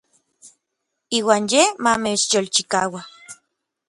[1.17, 3.01] Iuan yej ma mechyolchikaua.